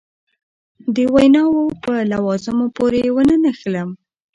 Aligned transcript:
د 0.95 0.97
ویناوو 1.13 1.65
په 1.83 1.93
لوازمو 2.11 2.67
پورې 2.77 3.01
ونه 3.15 3.35
نښلم. 3.43 3.89